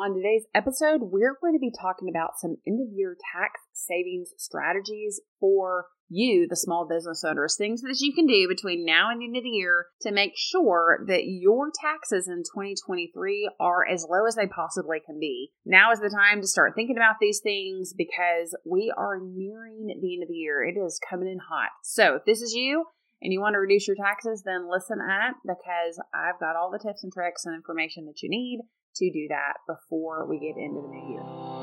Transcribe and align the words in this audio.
On 0.00 0.14
today's 0.14 0.46
episode, 0.54 1.00
we're 1.02 1.36
going 1.40 1.54
to 1.54 1.58
be 1.58 1.72
talking 1.72 2.08
about 2.08 2.38
some 2.38 2.58
end 2.64 2.80
of 2.80 2.96
year 2.96 3.16
tax 3.34 3.60
savings 3.72 4.30
strategies 4.36 5.20
for 5.40 5.86
you, 6.08 6.46
the 6.48 6.54
small 6.54 6.86
business 6.86 7.24
owners, 7.24 7.56
things 7.56 7.82
that 7.82 7.98
you 7.98 8.14
can 8.14 8.28
do 8.28 8.46
between 8.46 8.86
now 8.86 9.10
and 9.10 9.20
the 9.20 9.24
end 9.24 9.36
of 9.36 9.42
the 9.42 9.48
year 9.48 9.86
to 10.02 10.12
make 10.12 10.34
sure 10.36 11.00
that 11.08 11.24
your 11.26 11.72
taxes 11.74 12.28
in 12.28 12.44
2023 12.44 13.50
are 13.58 13.84
as 13.92 14.06
low 14.08 14.24
as 14.24 14.36
they 14.36 14.46
possibly 14.46 14.98
can 15.04 15.18
be. 15.18 15.50
Now 15.66 15.90
is 15.90 15.98
the 15.98 16.14
time 16.14 16.42
to 16.42 16.46
start 16.46 16.74
thinking 16.76 16.96
about 16.96 17.16
these 17.20 17.40
things 17.42 17.92
because 17.92 18.56
we 18.64 18.94
are 18.96 19.18
nearing 19.20 19.88
the 20.00 20.14
end 20.14 20.22
of 20.22 20.28
the 20.28 20.34
year. 20.34 20.62
It 20.62 20.78
is 20.78 21.00
coming 21.10 21.26
in 21.26 21.40
hot. 21.40 21.70
So 21.82 22.14
if 22.14 22.24
this 22.24 22.40
is 22.40 22.54
you, 22.54 22.84
and 23.20 23.32
you 23.32 23.40
want 23.40 23.54
to 23.54 23.58
reduce 23.58 23.88
your 23.88 23.96
taxes, 23.96 24.44
then 24.46 24.70
listen 24.70 24.98
up 25.00 25.34
because 25.42 26.00
I've 26.14 26.38
got 26.38 26.54
all 26.54 26.70
the 26.70 26.78
tips 26.78 27.02
and 27.02 27.12
tricks 27.12 27.44
and 27.44 27.56
information 27.56 28.06
that 28.06 28.22
you 28.22 28.30
need 28.30 28.60
to 28.98 29.10
do 29.10 29.28
that 29.28 29.54
before 29.66 30.26
we 30.26 30.38
get 30.38 30.56
into 30.56 30.80
the 30.82 30.88
new 30.88 31.12
year. 31.12 31.57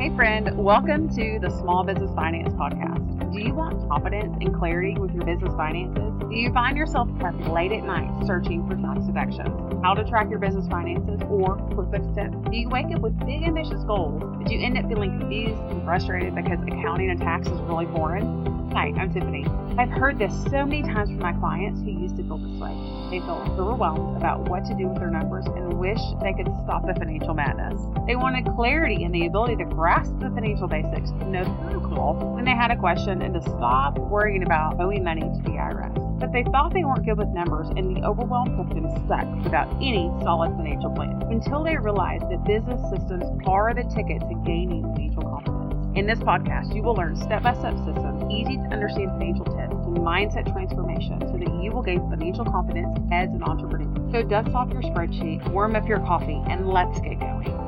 Hey, 0.00 0.08
friend, 0.16 0.56
welcome 0.56 1.14
to 1.14 1.38
the 1.42 1.50
Small 1.50 1.84
Business 1.84 2.10
Finance 2.14 2.54
Podcast. 2.54 3.34
Do 3.34 3.38
you 3.38 3.52
want 3.52 3.86
confidence 3.86 4.34
and 4.40 4.56
clarity 4.56 4.98
with 4.98 5.12
your 5.12 5.26
business 5.26 5.52
finances? 5.56 6.14
Do 6.30 6.34
you 6.34 6.50
find 6.54 6.74
yourself 6.74 7.10
up 7.22 7.34
late 7.48 7.70
at 7.70 7.84
night 7.84 8.10
searching 8.26 8.66
for 8.66 8.76
tax 8.76 9.04
deductions, 9.04 9.84
how 9.84 9.92
to 9.92 10.02
track 10.08 10.30
your 10.30 10.38
business 10.38 10.66
finances, 10.68 11.20
or 11.28 11.58
QuickBooks 11.76 12.14
tips? 12.14 12.50
Do 12.50 12.56
you 12.56 12.70
wake 12.70 12.86
up 12.94 13.02
with 13.02 13.18
big 13.26 13.42
ambitious 13.42 13.84
goals, 13.84 14.22
but 14.38 14.50
you 14.50 14.64
end 14.64 14.78
up 14.78 14.88
feeling 14.88 15.18
confused 15.20 15.60
and 15.68 15.84
frustrated 15.84 16.34
because 16.34 16.58
accounting 16.62 17.10
and 17.10 17.20
tax 17.20 17.46
is 17.48 17.60
really 17.68 17.84
boring? 17.84 18.70
Hi, 18.72 18.94
I'm 18.96 19.12
Tiffany. 19.12 19.44
I've 19.76 19.90
heard 19.90 20.18
this 20.18 20.32
so 20.44 20.64
many 20.64 20.82
times 20.82 21.10
from 21.10 21.18
my 21.18 21.32
clients 21.34 21.80
who 21.82 21.90
used 21.90 22.16
to 22.16 22.22
feel 22.22 22.38
this 22.38 22.56
way. 22.60 22.72
They 23.10 23.18
feel 23.18 23.42
overwhelmed 23.58 24.16
about 24.16 24.48
what 24.48 24.64
to 24.66 24.74
do 24.74 24.86
with 24.86 24.98
their 24.98 25.10
numbers 25.10 25.44
and 25.46 25.74
wish 25.74 25.98
they 26.22 26.32
could 26.32 26.46
stop 26.62 26.86
the 26.86 26.94
financial 26.94 27.34
madness. 27.34 27.80
They 28.06 28.14
wanted 28.14 28.46
clarity 28.54 29.02
and 29.02 29.12
the 29.12 29.26
ability 29.26 29.56
to 29.56 29.64
grasp 29.64 29.89
the 29.98 30.30
financial 30.34 30.68
basics, 30.68 31.10
know 31.26 31.42
the 31.42 31.50
protocol 31.66 32.14
when 32.34 32.44
they 32.44 32.54
had 32.54 32.70
a 32.70 32.76
question, 32.76 33.22
and 33.22 33.34
to 33.34 33.42
stop 33.42 33.98
worrying 33.98 34.44
about 34.44 34.80
owing 34.80 35.02
money 35.02 35.22
to 35.22 35.42
the 35.42 35.50
IRS. 35.50 36.20
But 36.20 36.32
they 36.32 36.44
thought 36.44 36.72
they 36.72 36.84
weren't 36.84 37.04
good 37.04 37.18
with 37.18 37.28
numbers, 37.28 37.68
and 37.74 37.96
the 37.96 38.04
overwhelm 38.04 38.56
kept 38.56 38.74
them 38.74 38.86
stuck 39.04 39.26
without 39.42 39.68
any 39.76 40.08
solid 40.22 40.52
financial 40.52 40.90
plan 40.90 41.20
until 41.30 41.64
they 41.64 41.76
realized 41.76 42.30
that 42.30 42.44
business 42.44 42.80
systems 42.88 43.24
are 43.46 43.74
the 43.74 43.82
ticket 43.82 44.20
to 44.20 44.34
gaining 44.46 44.82
financial 44.94 45.22
confidence. 45.22 45.98
In 45.98 46.06
this 46.06 46.20
podcast, 46.20 46.72
you 46.72 46.82
will 46.82 46.94
learn 46.94 47.16
step 47.16 47.42
by 47.42 47.54
step 47.54 47.74
systems, 47.78 48.22
easy 48.30 48.58
to 48.58 48.68
understand 48.70 49.10
financial 49.18 49.44
tips, 49.44 49.74
and 49.74 49.98
mindset 49.98 50.52
transformation 50.52 51.18
so 51.20 51.36
that 51.36 51.62
you 51.62 51.72
will 51.72 51.82
gain 51.82 51.98
financial 52.08 52.44
confidence 52.44 52.96
as 53.10 53.28
an 53.30 53.42
entrepreneur. 53.42 53.90
So, 54.12 54.22
dust 54.22 54.54
off 54.54 54.70
your 54.70 54.82
spreadsheet, 54.82 55.50
warm 55.50 55.74
up 55.74 55.88
your 55.88 55.98
coffee, 55.98 56.40
and 56.46 56.68
let's 56.68 57.00
get 57.00 57.18
going. 57.18 57.59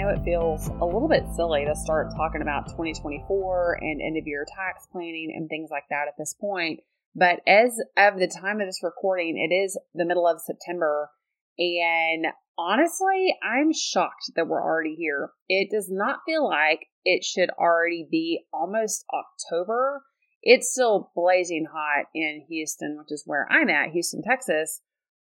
Know 0.00 0.08
it 0.08 0.24
feels 0.24 0.68
a 0.68 0.84
little 0.84 1.08
bit 1.08 1.24
silly 1.36 1.64
to 1.64 1.76
start 1.76 2.12
talking 2.16 2.42
about 2.42 2.66
2024 2.68 3.78
and 3.80 4.00
end 4.00 4.16
of 4.16 4.26
year 4.26 4.46
tax 4.56 4.86
planning 4.90 5.32
and 5.34 5.48
things 5.48 5.68
like 5.70 5.84
that 5.90 6.08
at 6.08 6.14
this 6.18 6.34
point. 6.40 6.80
But 7.14 7.40
as 7.46 7.78
of 7.96 8.18
the 8.18 8.28
time 8.28 8.60
of 8.60 8.68
this 8.68 8.82
recording, 8.82 9.36
it 9.36 9.52
is 9.54 9.78
the 9.94 10.04
middle 10.06 10.26
of 10.26 10.40
September. 10.40 11.10
And 11.58 12.26
honestly, 12.56 13.36
I'm 13.42 13.72
shocked 13.72 14.32
that 14.36 14.46
we're 14.46 14.62
already 14.62 14.94
here. 14.94 15.30
It 15.48 15.70
does 15.70 15.88
not 15.90 16.20
feel 16.24 16.48
like 16.48 16.86
it 17.04 17.24
should 17.24 17.50
already 17.50 18.06
be 18.10 18.44
almost 18.52 19.04
October. 19.12 20.02
It's 20.42 20.72
still 20.72 21.10
blazing 21.14 21.66
hot 21.70 22.06
in 22.14 22.46
Houston, 22.48 22.96
which 22.98 23.12
is 23.12 23.24
where 23.26 23.46
I'm 23.50 23.68
at, 23.68 23.90
Houston, 23.90 24.22
Texas. 24.22 24.80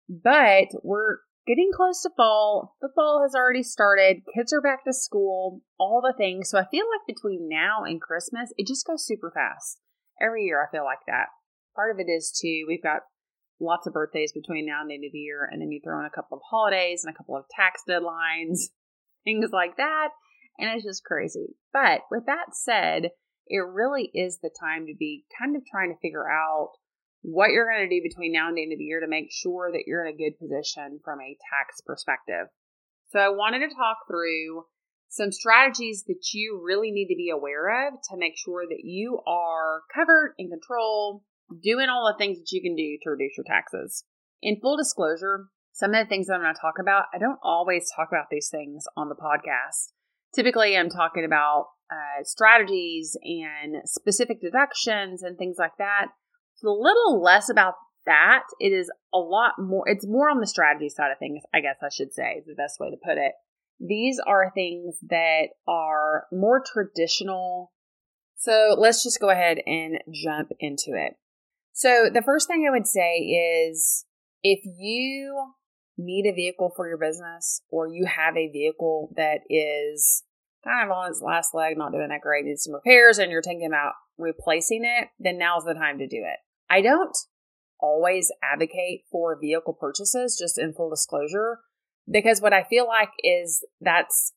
But 0.08 0.68
we're 0.84 1.18
getting 1.50 1.72
close 1.76 2.04
to 2.04 2.12
fall. 2.16 2.76
The 2.80 2.92
fall 2.94 3.24
has 3.24 3.34
already 3.34 3.64
started. 3.64 4.22
Kids 4.38 4.54
are 4.54 4.62
back 4.62 4.84
to 4.86 4.94
school, 4.94 5.62
all 5.80 6.00
the 6.00 6.14
things. 6.16 6.48
So 6.50 6.60
I 6.60 6.66
feel 6.70 6.86
like 6.86 7.08
between 7.08 7.50
now 7.50 7.84
and 7.84 8.00
Christmas, 8.00 8.54
it 8.56 8.68
just 8.68 8.86
goes 8.86 9.04
super 9.04 9.32
fast. 9.34 9.82
Every 10.22 10.44
year 10.44 10.62
I 10.64 10.70
feel 10.72 10.86
like 10.86 11.02
that. 11.08 11.26
Part 11.76 11.90
of 11.92 12.00
it 12.00 12.10
is 12.10 12.38
too, 12.40 12.66
we've 12.68 12.84
got 12.84 13.02
lots 13.60 13.88
of 13.88 13.94
birthdays 13.94 14.32
between 14.32 14.68
now 14.68 14.82
and 14.82 14.92
the 14.92 14.94
end 14.94 15.06
of 15.06 15.12
the 15.12 15.18
year, 15.18 15.50
and 15.52 15.60
then 15.60 15.72
you 15.72 15.82
throw 15.84 16.00
in 16.00 16.06
a 16.06 16.12
couple 16.12 16.38
of 16.38 16.44
holidays 16.48 17.04
and 17.04 17.14
a 17.14 17.18
couple 17.18 17.36
of 17.36 17.46
tax 17.50 17.82
deadlines, 17.90 18.70
things 19.24 19.50
like 19.52 19.78
that, 19.78 20.10
and 20.60 20.70
it's 20.70 20.86
just 20.86 21.04
crazy. 21.04 21.56
But 21.74 22.02
with 22.12 22.28
that 22.28 22.54
said, 22.54 23.10
it 23.48 23.66
really 23.66 24.12
is 24.14 24.40
the 24.42 24.52
time 24.52 24.86
to 24.86 24.94
be 24.98 25.26
kind 25.40 25.56
of 25.56 25.64
trying 25.66 25.90
to 25.90 26.00
figure 26.00 26.30
out 26.30 26.74
what 27.22 27.52
you're 27.52 27.70
going 27.70 27.88
to 27.88 27.96
do 27.96 28.02
between 28.02 28.32
now 28.32 28.48
and 28.48 28.58
the 28.58 28.64
end 28.64 28.74
of 28.74 28.80
the 28.80 28.86
year 28.86 29.02
to 29.02 29.08
make 29.08 29.32
sure 29.32 29.72
that 29.72 29.84
you're 29.86 30.06
in 30.06 30.14
a 30.14 30.18
good 30.18 30.40
position 30.40 31.00
from 31.04 31.20
a 31.20 31.38
tax 31.52 31.82
perspective. 31.86 32.48
So 33.10 33.20
I 33.20 33.30
wanted 33.30 33.60
to 33.60 33.76
talk 33.76 33.98
through 34.08 34.66
some 35.10 35.32
strategies 35.32 36.04
that 36.08 36.22
you 36.34 36.62
really 36.64 36.92
need 36.92 37.08
to 37.08 37.18
be 37.18 37.30
aware 37.30 37.88
of 37.88 37.96
to 38.10 38.18
make 38.18 38.38
sure 38.38 38.64
that 38.70 38.84
you 38.84 39.20
are 39.28 39.82
covered 39.94 40.36
and 40.38 40.52
control 40.52 41.24
doing 41.64 41.90
all 41.90 42.06
the 42.08 42.18
things 42.18 42.38
that 42.38 42.52
you 42.52 42.62
can 42.62 42.76
do 42.76 42.98
to 43.02 43.10
reduce 43.10 43.36
your 43.36 43.46
taxes. 43.46 44.06
In 44.42 44.60
full 44.62 44.78
disclosure, 44.78 45.48
some 45.74 45.94
of 45.94 46.06
the 46.06 46.10
things 46.10 46.28
that 46.28 46.34
I'm 46.34 46.42
going 46.42 46.54
to 46.54 46.62
talk 46.62 46.76
about, 46.80 47.06
I 47.14 47.18
don't 47.18 47.40
always 47.44 47.90
talk 47.96 48.10
about 48.10 48.28
these 48.30 48.50
things 48.50 48.86
on 48.96 49.10
the 49.10 49.16
podcast. 49.16 49.92
Typically, 50.36 50.78
I'm 50.78 50.90
talking 50.90 51.26
about 51.26 51.70
uh, 51.92 52.24
strategies 52.24 53.18
and 53.24 53.78
specific 53.86 54.42
deductions 54.42 55.24
and 55.24 55.38
things 55.38 55.56
like 55.58 55.78
that. 55.80 56.08
It's 56.60 56.66
a 56.66 56.70
little 56.70 57.22
less 57.24 57.50
about 57.50 57.76
that. 58.06 58.44
It 58.60 58.74
is 58.74 58.92
a 59.14 59.18
lot 59.18 59.54
more, 59.58 59.88
it's 59.88 60.06
more 60.06 60.30
on 60.30 60.42
the 60.42 60.48
strategy 60.48 60.90
side 60.90 61.10
of 61.12 61.18
things, 61.18 61.42
I 61.54 61.62
guess 61.62 61.78
I 61.82 61.88
should 61.90 62.14
say, 62.14 62.36
is 62.40 62.46
the 62.46 62.54
best 62.54 62.82
way 62.82 62.90
to 62.90 62.98
put 62.98 63.18
it. 63.18 63.32
These 63.80 64.20
are 64.28 64.52
things 64.54 64.98
that 65.10 65.50
are 65.70 66.26
more 66.34 66.62
traditional. 66.62 67.72
So 68.36 68.76
let's 68.78 69.04
just 69.04 69.22
go 69.22 69.30
ahead 69.30 69.60
and 69.66 70.00
jump 70.14 70.50
into 70.60 70.96
it. 70.96 71.14
So, 71.72 72.10
the 72.14 72.22
first 72.22 72.48
thing 72.48 72.66
I 72.68 72.72
would 72.72 72.88
say 72.88 73.20
is 73.20 74.04
if 74.44 74.60
you 74.66 75.54
need 75.98 76.26
a 76.30 76.36
vehicle 76.36 76.74
for 76.76 76.90
your 76.90 76.98
business 76.98 77.62
or 77.70 77.88
you 77.88 78.06
have 78.06 78.36
a 78.36 78.52
vehicle 78.52 79.14
that 79.16 79.42
is 79.50 80.24
kind 80.66 80.84
of 80.84 80.92
on 80.92 81.10
its 81.10 81.22
last 81.22 81.54
leg, 81.54 81.78
not 81.78 81.94
doing 81.94 82.10
that 82.10 82.20
great, 82.20 82.44
needs 82.44 82.64
some 82.64 82.74
repairs, 82.74 83.18
and 83.18 83.32
you're 83.32 83.42
thinking 83.42 83.68
about 83.68 83.94
replacing 84.18 84.84
it, 84.84 85.08
then 85.20 85.38
now's 85.38 85.64
the 85.64 85.74
time 85.74 86.00
to 86.00 86.08
do 86.08 86.18
it. 86.18 86.40
I 86.70 86.82
don't 86.82 87.18
always 87.80 88.32
advocate 88.44 89.06
for 89.12 89.40
vehicle 89.40 89.74
purchases, 89.74 90.38
just 90.40 90.58
in 90.58 90.74
full 90.74 90.90
disclosure, 90.90 91.60
because 92.10 92.42
what 92.42 92.54
I 92.54 92.64
feel 92.64 92.88
like 92.88 93.10
is 93.24 93.66
that's 93.80 94.34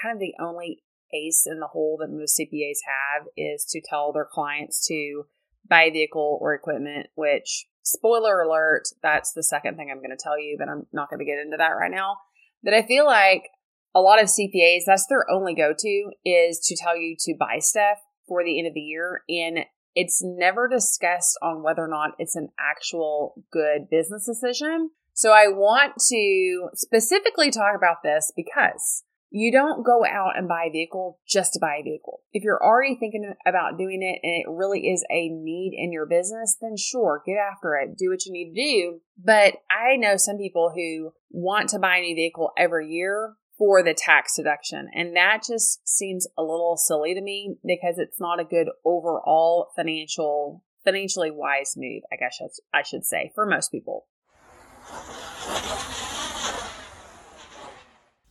kind 0.00 0.14
of 0.14 0.20
the 0.20 0.34
only 0.40 0.82
ace 1.14 1.46
in 1.46 1.60
the 1.60 1.68
hole 1.68 1.98
that 2.00 2.10
most 2.10 2.38
CPAs 2.38 2.78
have 2.86 3.26
is 3.36 3.64
to 3.70 3.80
tell 3.88 4.12
their 4.12 4.28
clients 4.30 4.86
to 4.86 5.24
buy 5.68 5.84
a 5.84 5.90
vehicle 5.90 6.38
or 6.40 6.54
equipment, 6.54 7.08
which, 7.14 7.66
spoiler 7.82 8.40
alert, 8.40 8.84
that's 9.02 9.32
the 9.32 9.42
second 9.42 9.76
thing 9.76 9.90
I'm 9.90 9.98
going 9.98 10.16
to 10.16 10.22
tell 10.22 10.38
you, 10.38 10.56
but 10.58 10.68
I'm 10.68 10.86
not 10.92 11.10
going 11.10 11.18
to 11.18 11.24
get 11.24 11.38
into 11.38 11.56
that 11.56 11.68
right 11.68 11.90
now. 11.90 12.16
But 12.62 12.74
I 12.74 12.82
feel 12.82 13.06
like 13.06 13.42
a 13.94 14.00
lot 14.00 14.22
of 14.22 14.28
CPAs, 14.28 14.82
that's 14.86 15.06
their 15.06 15.26
only 15.30 15.54
go 15.54 15.74
to 15.76 16.10
is 16.24 16.58
to 16.60 16.76
tell 16.76 16.96
you 16.96 17.16
to 17.20 17.34
buy 17.38 17.58
stuff 17.58 17.98
for 18.26 18.42
the 18.44 18.58
end 18.58 18.68
of 18.68 18.74
the 18.74 18.80
year. 18.80 19.22
And 19.28 19.60
it's 19.94 20.22
never 20.22 20.68
discussed 20.68 21.38
on 21.42 21.62
whether 21.62 21.82
or 21.82 21.88
not 21.88 22.12
it's 22.18 22.36
an 22.36 22.48
actual 22.58 23.44
good 23.52 23.88
business 23.90 24.26
decision. 24.26 24.90
So 25.14 25.32
I 25.32 25.48
want 25.48 25.94
to 26.08 26.70
specifically 26.74 27.50
talk 27.50 27.76
about 27.76 27.98
this 28.02 28.32
because 28.34 29.04
you 29.32 29.50
don't 29.50 29.84
go 29.84 30.04
out 30.04 30.36
and 30.36 30.46
buy 30.46 30.66
a 30.68 30.72
vehicle 30.72 31.18
just 31.26 31.54
to 31.54 31.58
buy 31.58 31.78
a 31.80 31.82
vehicle. 31.82 32.20
If 32.32 32.44
you're 32.44 32.62
already 32.62 32.96
thinking 32.96 33.32
about 33.46 33.78
doing 33.78 34.02
it 34.02 34.20
and 34.22 34.42
it 34.42 34.46
really 34.48 34.88
is 34.92 35.04
a 35.10 35.28
need 35.30 35.72
in 35.74 35.90
your 35.90 36.06
business, 36.06 36.56
then 36.60 36.76
sure, 36.76 37.22
get 37.24 37.36
after 37.36 37.74
it. 37.74 37.96
Do 37.96 38.10
what 38.10 38.26
you 38.26 38.32
need 38.32 38.54
to 38.54 38.62
do. 38.62 39.00
But 39.22 39.54
I 39.70 39.96
know 39.96 40.16
some 40.16 40.36
people 40.36 40.70
who 40.74 41.12
want 41.30 41.70
to 41.70 41.78
buy 41.78 41.96
a 41.96 42.00
new 42.02 42.14
vehicle 42.14 42.50
every 42.58 42.90
year 42.90 43.34
for 43.58 43.82
the 43.82 43.94
tax 43.94 44.36
deduction. 44.36 44.88
And 44.94 45.16
that 45.16 45.42
just 45.46 45.86
seems 45.86 46.26
a 46.36 46.42
little 46.42 46.76
silly 46.76 47.14
to 47.14 47.20
me 47.20 47.56
because 47.64 47.98
it's 47.98 48.20
not 48.20 48.40
a 48.40 48.44
good 48.44 48.68
overall 48.84 49.68
financial, 49.76 50.64
financially 50.84 51.30
wise 51.30 51.74
move, 51.76 52.02
I 52.12 52.16
guess 52.16 52.38
I 52.72 52.82
should 52.82 53.04
say, 53.04 53.32
for 53.34 53.46
most 53.46 53.70
people. 53.70 54.06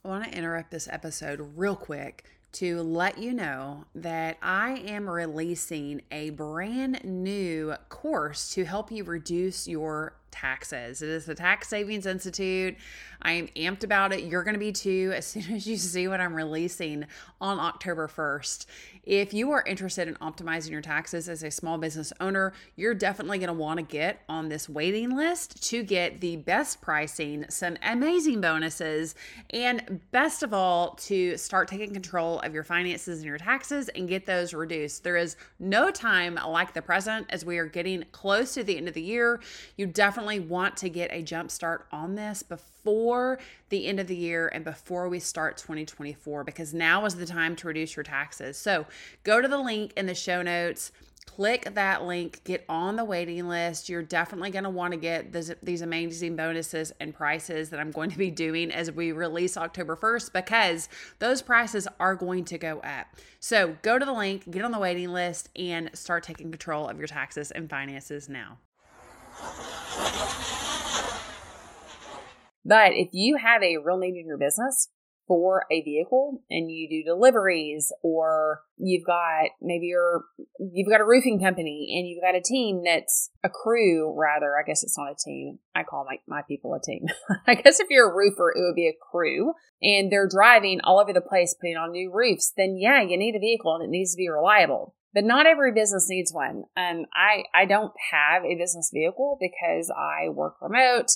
I 0.03 0.07
want 0.07 0.23
to 0.25 0.38
interrupt 0.38 0.71
this 0.71 0.88
episode 0.91 1.53
real 1.56 1.75
quick 1.75 2.25
to 2.53 2.81
let 2.81 3.18
you 3.18 3.33
know 3.33 3.85
that 3.95 4.38
I 4.41 4.71
am 4.85 5.09
releasing 5.09 6.01
a 6.12 6.31
brand 6.31 7.03
new 7.03 7.75
course 7.89 8.53
to 8.56 8.65
help 8.65 8.91
you 8.91 9.03
reduce 9.03 9.68
your 9.68 10.18
taxes. 10.31 11.01
It 11.01 11.10
is 11.10 11.25
the 11.25 11.36
Tax 11.36 11.68
Savings 11.68 12.06
Institute. 12.06 12.75
I 13.22 13.33
am 13.33 13.48
amped 13.50 13.83
about 13.83 14.13
it. 14.13 14.24
You're 14.24 14.44
going 14.44 14.56
to 14.56 14.60
be 14.60 14.72
too 14.72 15.12
as 15.16 15.25
soon 15.31 15.51
as 15.54 15.68
you 15.68 15.78
see 15.78 16.07
what 16.07 16.19
I'm 16.19 16.33
releasing 16.33 17.06
on 17.39 17.60
October 17.60 18.07
1st. 18.07 18.66
If 19.04 19.33
you 19.33 19.51
are 19.51 19.63
interested 19.66 20.07
in 20.07 20.16
optimizing 20.16 20.69
your 20.69 20.81
taxes 20.81 21.28
as 21.28 21.42
a 21.42 21.50
small 21.50 21.80
business 21.80 22.13
owner, 22.19 22.54
you're 22.75 22.94
definitely 22.94 23.39
going 23.39 23.48
to 23.48 23.54
want 23.54 23.78
to 23.78 23.83
get 23.83 24.22
on 24.30 24.50
this 24.50 24.69
waiting 24.69 25.16
list 25.16 25.68
to 25.69 25.83
get 25.83 26.22
the 26.22 26.38
best 26.38 26.81
pricing, 26.81 27.45
some 27.50 27.78
amazing 27.83 28.42
bonuses, 28.42 29.16
and 29.50 30.01
best 30.12 30.44
of 30.44 30.54
all, 30.54 30.95
to 30.95 31.36
start 31.36 31.68
taking 31.68 31.94
control 31.94 32.39
of 32.42 32.54
your 32.54 32.63
finances 32.63 33.19
and 33.19 33.25
your 33.25 33.39
taxes 33.39 33.89
and 33.89 34.07
get 34.07 34.28
those 34.28 34.54
reduced. 34.54 35.04
There 35.04 35.18
is 35.18 35.36
no 35.60 35.89
time 35.89 36.36
like 36.36 36.74
the 36.74 36.81
present 36.81 37.25
as 37.31 37.44
we 37.44 37.57
are 37.57 37.66
getting 37.66 38.06
close 38.12 38.54
to 38.54 38.63
the 38.63 38.78
end 38.78 38.88
of 38.88 38.94
the 38.94 39.01
year. 39.01 39.42
You 39.78 39.88
definitely 40.21 40.47
want 40.47 40.77
to 40.77 40.88
get 40.88 41.12
a 41.12 41.23
jump 41.23 41.50
start 41.50 41.88
on 41.91 42.13
this 42.13 42.44
before 42.44 43.39
the 43.69 43.88
end 43.88 44.00
of 44.00 44.06
the 44.06 44.15
year 44.15 44.51
and 44.53 44.63
before 44.63 45.09
we 45.09 45.18
start 45.19 45.57
2024 45.57 46.44
because 46.44 46.75
now 46.75 47.03
is 47.06 47.15
the 47.15 47.25
time 47.25 47.56
to 47.56 47.65
reduce 47.65 47.95
your 47.95 48.03
taxes. 48.03 48.56
So 48.56 48.85
go 49.23 49.41
to 49.41 49.47
the 49.47 49.57
link 49.57 49.94
in 49.97 50.06
the 50.06 50.13
show 50.13 50.44
notes 50.44 50.91
click 51.27 51.75
that 51.75 52.03
link, 52.03 52.44
get 52.44 52.65
on 52.68 52.95
the 52.95 53.06
waiting 53.06 53.47
list. 53.47 53.88
You're 53.88 54.01
definitely 54.01 54.50
going 54.50 54.63
to 54.63 54.71
want 54.71 54.91
to 54.91 54.97
get 54.97 55.31
this, 55.31 55.51
these 55.62 55.81
amazing 55.81 56.35
bonuses 56.35 56.91
and 57.00 57.13
prices 57.13 57.69
that 57.69 57.79
I'm 57.79 57.91
going 57.91 58.09
to 58.09 58.18
be 58.18 58.31
doing 58.31 58.71
as 58.71 58.91
we 58.91 59.12
release 59.12 59.56
October 59.56 59.95
1st 59.95 60.33
because 60.33 60.89
those 61.19 61.41
prices 61.41 61.88
are 62.00 62.15
going 62.15 62.44
to 62.45 62.57
go 62.57 62.79
up. 62.79 63.07
So 63.39 63.77
go 63.81 64.00
to 64.00 64.06
the 64.06 64.12
link, 64.13 64.50
get 64.50 64.63
on 64.63 64.71
the 64.71 64.79
waiting 64.79 65.13
list, 65.13 65.50
and 65.56 65.91
start 65.94 66.23
taking 66.23 66.50
control 66.50 66.88
of 66.88 66.97
your 66.97 67.07
taxes 67.07 67.51
and 67.51 67.69
finances 67.69 68.27
now. 68.27 68.57
But 72.64 72.94
if 72.94 73.10
you 73.12 73.38
have 73.38 73.64
a 73.64 73.78
real 73.78 73.98
need 73.98 74.16
in 74.16 74.28
your 74.28 74.38
business, 74.38 74.90
for 75.32 75.66
a 75.72 75.82
vehicle 75.84 76.42
and 76.50 76.70
you 76.70 76.90
do 76.90 77.10
deliveries 77.10 77.94
or 78.04 78.60
you've 78.78 79.06
got 79.06 79.46
maybe 79.62 79.86
you're 79.86 80.26
you've 80.60 80.90
got 80.90 81.00
a 81.00 81.06
roofing 81.06 81.40
company 81.40 81.88
and 81.96 82.06
you've 82.06 82.22
got 82.22 82.36
a 82.36 82.42
team 82.42 82.82
that's 82.84 83.30
a 83.42 83.50
crew 83.50 84.14
rather 84.18 84.58
i 84.58 84.64
guess 84.68 84.84
it's 84.84 84.98
not 84.98 85.10
a 85.10 85.16
team. 85.16 85.60
I 85.74 85.84
call 85.84 86.06
my, 86.06 86.18
my 86.28 86.42
people 86.46 86.74
a 86.74 86.82
team. 86.82 87.06
I 87.48 87.56
guess 87.56 87.80
if 87.80 87.88
you're 87.90 88.12
a 88.12 88.14
roofer 88.14 88.52
it 88.54 88.60
would 88.60 88.76
be 88.76 88.90
a 88.90 89.00
crew 89.12 89.54
and 89.82 90.12
they're 90.12 90.28
driving 90.28 90.82
all 90.84 91.00
over 91.00 91.14
the 91.14 91.22
place 91.22 91.56
putting 91.60 91.78
on 91.78 91.92
new 91.92 92.12
roofs 92.14 92.52
then 92.58 92.76
yeah 92.78 93.02
you 93.02 93.16
need 93.18 93.36
a 93.36 93.40
vehicle 93.40 93.74
and 93.76 93.86
it 93.86 93.90
needs 93.90 94.12
to 94.12 94.18
be 94.18 94.28
reliable 94.28 94.96
but 95.13 95.24
not 95.24 95.46
every 95.46 95.74
business 95.74 96.08
needs 96.10 96.34
one. 96.34 96.63
Um, 96.78 97.06
I, 97.13 97.44
I 97.54 97.66
don't 97.66 97.94
have 98.12 98.44
a 98.44 98.56
business 98.56 98.92
vehicle 98.94 99.38
because 99.40 99.92
I 99.92 100.30
work 100.30 100.56
remote 100.62 101.08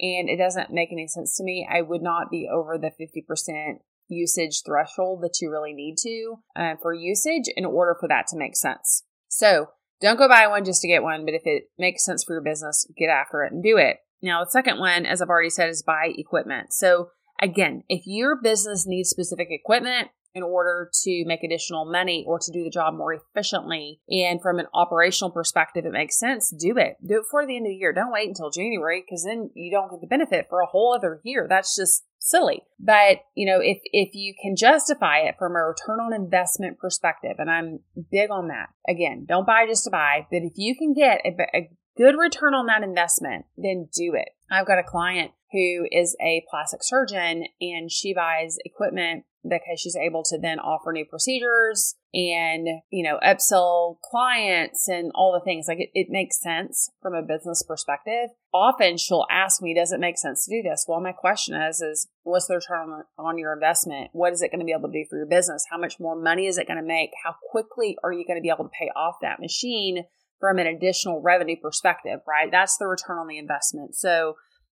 and 0.00 0.28
it 0.28 0.38
doesn't 0.38 0.72
make 0.72 0.90
any 0.92 1.06
sense 1.06 1.36
to 1.36 1.44
me. 1.44 1.66
I 1.70 1.82
would 1.82 2.02
not 2.02 2.30
be 2.30 2.48
over 2.52 2.78
the 2.78 2.90
50% 2.90 3.78
usage 4.08 4.62
threshold 4.66 5.22
that 5.22 5.38
you 5.40 5.50
really 5.50 5.72
need 5.72 5.96
to 5.98 6.36
uh, 6.56 6.74
for 6.82 6.92
usage 6.92 7.44
in 7.56 7.64
order 7.64 7.96
for 7.98 8.08
that 8.08 8.26
to 8.28 8.36
make 8.36 8.56
sense. 8.56 9.04
So 9.28 9.68
don't 10.00 10.18
go 10.18 10.28
buy 10.28 10.46
one 10.46 10.64
just 10.64 10.82
to 10.82 10.88
get 10.88 11.02
one, 11.02 11.24
but 11.24 11.34
if 11.34 11.42
it 11.44 11.64
makes 11.78 12.04
sense 12.04 12.24
for 12.24 12.34
your 12.34 12.42
business, 12.42 12.86
get 12.96 13.08
after 13.08 13.42
it 13.42 13.52
and 13.52 13.62
do 13.62 13.76
it. 13.78 13.98
Now, 14.20 14.44
the 14.44 14.50
second 14.50 14.78
one, 14.78 15.06
as 15.06 15.22
I've 15.22 15.28
already 15.28 15.50
said, 15.50 15.68
is 15.68 15.82
buy 15.82 16.12
equipment. 16.16 16.72
So 16.72 17.10
again, 17.40 17.84
if 17.88 18.02
your 18.06 18.40
business 18.40 18.84
needs 18.86 19.10
specific 19.10 19.48
equipment, 19.50 20.08
in 20.34 20.42
order 20.42 20.90
to 21.02 21.24
make 21.26 21.42
additional 21.42 21.84
money 21.84 22.24
or 22.26 22.38
to 22.38 22.52
do 22.52 22.64
the 22.64 22.70
job 22.70 22.94
more 22.94 23.14
efficiently. 23.14 24.00
And 24.08 24.42
from 24.42 24.58
an 24.58 24.66
operational 24.74 25.30
perspective, 25.30 25.84
it 25.86 25.92
makes 25.92 26.18
sense. 26.18 26.50
Do 26.50 26.76
it. 26.76 26.96
Do 27.06 27.18
it 27.18 27.22
before 27.22 27.46
the 27.46 27.56
end 27.56 27.66
of 27.66 27.70
the 27.70 27.76
year. 27.76 27.92
Don't 27.92 28.12
wait 28.12 28.28
until 28.28 28.50
January 28.50 29.04
because 29.06 29.24
then 29.24 29.50
you 29.54 29.70
don't 29.70 29.90
get 29.90 30.00
the 30.00 30.06
benefit 30.06 30.46
for 30.48 30.60
a 30.60 30.66
whole 30.66 30.94
other 30.94 31.20
year. 31.22 31.46
That's 31.48 31.76
just 31.76 32.04
silly. 32.18 32.62
But, 32.80 33.18
you 33.34 33.46
know, 33.46 33.60
if 33.60 33.78
if 33.84 34.14
you 34.14 34.34
can 34.40 34.56
justify 34.56 35.18
it 35.18 35.36
from 35.38 35.52
a 35.52 35.60
return 35.60 36.00
on 36.00 36.12
investment 36.12 36.78
perspective, 36.78 37.36
and 37.38 37.50
I'm 37.50 37.80
big 38.10 38.30
on 38.30 38.48
that. 38.48 38.70
Again, 38.88 39.26
don't 39.28 39.46
buy 39.46 39.66
just 39.68 39.84
to 39.84 39.90
buy, 39.90 40.26
but 40.30 40.42
if 40.42 40.54
you 40.56 40.74
can 40.76 40.94
get 40.94 41.20
a, 41.24 41.56
a 41.56 41.70
good 41.96 42.16
return 42.18 42.54
on 42.54 42.66
that 42.66 42.82
investment, 42.82 43.44
then 43.56 43.88
do 43.94 44.14
it. 44.14 44.30
I've 44.50 44.66
got 44.66 44.78
a 44.78 44.84
client 44.84 45.30
who 45.54 45.86
is 45.92 46.16
a 46.20 46.44
plastic 46.50 46.80
surgeon 46.82 47.44
and 47.60 47.90
she 47.90 48.12
buys 48.12 48.58
equipment 48.64 49.24
because 49.44 49.78
she's 49.78 49.94
able 49.94 50.24
to 50.24 50.38
then 50.38 50.58
offer 50.58 50.90
new 50.90 51.04
procedures 51.04 51.94
and, 52.12 52.66
you 52.90 53.04
know, 53.04 53.18
upsell 53.24 53.96
clients 54.10 54.88
and 54.88 55.12
all 55.14 55.32
the 55.32 55.44
things. 55.44 55.66
Like 55.68 55.78
it, 55.78 55.90
it 55.94 56.06
makes 56.10 56.40
sense 56.40 56.90
from 57.00 57.14
a 57.14 57.22
business 57.22 57.62
perspective. 57.62 58.30
Often 58.52 58.96
she'll 58.96 59.26
ask 59.30 59.62
me, 59.62 59.74
does 59.74 59.92
it 59.92 60.00
make 60.00 60.18
sense 60.18 60.44
to 60.44 60.50
do 60.50 60.68
this? 60.68 60.86
Well, 60.88 61.00
my 61.00 61.12
question 61.12 61.54
is, 61.54 61.80
is 61.80 62.08
what's 62.24 62.46
the 62.46 62.56
return 62.56 62.88
on, 62.88 63.04
on 63.16 63.38
your 63.38 63.52
investment? 63.52 64.10
What 64.12 64.32
is 64.32 64.42
it 64.42 64.50
going 64.50 64.60
to 64.60 64.66
be 64.66 64.72
able 64.72 64.88
to 64.88 64.98
do 64.98 65.06
for 65.08 65.18
your 65.18 65.26
business? 65.26 65.66
How 65.70 65.78
much 65.78 66.00
more 66.00 66.20
money 66.20 66.46
is 66.46 66.58
it 66.58 66.66
going 66.66 66.80
to 66.80 66.86
make? 66.86 67.10
How 67.22 67.36
quickly 67.50 67.96
are 68.02 68.12
you 68.12 68.26
going 68.26 68.38
to 68.38 68.42
be 68.42 68.50
able 68.50 68.64
to 68.64 68.76
pay 68.76 68.90
off 68.96 69.16
that 69.22 69.40
machine 69.40 70.04
from 70.40 70.58
an 70.58 70.66
additional 70.66 71.22
revenue 71.22 71.56
perspective, 71.60 72.20
right? 72.26 72.50
That's 72.50 72.76
the 72.76 72.86
return 72.86 73.18
on 73.18 73.28
the 73.28 73.38
investment. 73.38 73.94
So 73.94 74.34